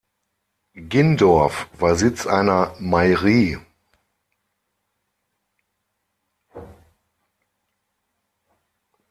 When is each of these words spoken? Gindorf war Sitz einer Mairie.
Gindorf 0.73 1.69
war 1.73 1.95
Sitz 1.95 2.25
einer 2.25 2.73
Mairie. 2.79 3.59